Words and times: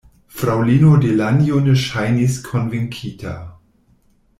Fraŭlino 0.37 0.93
Delanjo 1.03 1.61
ne 1.67 1.77
ŝajnis 1.85 2.41
konvinkita. 2.49 3.39